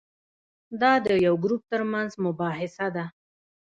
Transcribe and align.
دا 0.81 0.91
د 1.05 1.07
یو 1.25 1.35
ګروپ 1.43 1.61
ترمنځ 1.71 2.11
مباحثه 2.25 2.87
ده. 2.95 3.05